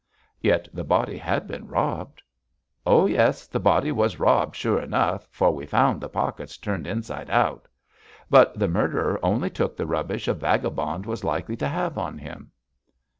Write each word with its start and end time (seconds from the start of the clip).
'Yet 0.39 0.67
the 0.73 0.83
body 0.83 1.15
had 1.15 1.45
been 1.45 1.67
robbed!' 1.67 2.23
'Oh, 2.87 3.05
yes, 3.05 3.45
the 3.45 3.59
body 3.59 3.91
was 3.91 4.17
robbed 4.19 4.55
sure 4.55 4.79
enough, 4.79 5.27
for 5.29 5.51
we 5.51 5.67
found 5.67 6.01
the 6.01 6.09
pockets 6.09 6.57
turned 6.57 6.87
inside 6.87 7.29
out. 7.29 7.67
But 8.27 8.57
the 8.57 8.67
murderer 8.67 9.19
only 9.21 9.51
took 9.51 9.77
the 9.77 9.85
rubbish 9.85 10.27
a 10.27 10.33
vagabond 10.33 11.05
was 11.05 11.23
likely 11.23 11.55
to 11.57 11.67
have 11.67 11.99
on 11.99 12.17
him.' 12.17 12.49